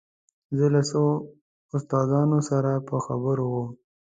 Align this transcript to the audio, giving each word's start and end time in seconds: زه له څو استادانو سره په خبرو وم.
زه 0.57 0.65
له 0.73 0.81
څو 0.89 1.03
استادانو 1.75 2.39
سره 2.49 2.71
په 2.87 2.95
خبرو 3.05 3.45
وم. 3.53 3.69